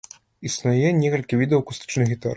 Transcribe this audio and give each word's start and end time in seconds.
Існуе 0.49 0.87
некалькі 1.03 1.41
відаў 1.43 1.63
акустычных 1.67 2.07
гітар. 2.15 2.29